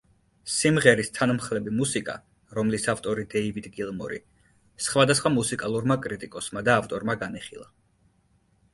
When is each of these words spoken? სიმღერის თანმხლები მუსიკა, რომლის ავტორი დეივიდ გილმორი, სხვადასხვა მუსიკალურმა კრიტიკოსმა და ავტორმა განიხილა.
სიმღერის 0.51 1.11
თანმხლები 1.17 1.73
მუსიკა, 1.81 2.15
რომლის 2.59 2.89
ავტორი 2.95 3.27
დეივიდ 3.35 3.69
გილმორი, 3.77 4.19
სხვადასხვა 4.89 5.35
მუსიკალურმა 5.39 6.03
კრიტიკოსმა 6.09 6.69
და 6.71 6.79
ავტორმა 6.83 7.21
განიხილა. 7.25 7.73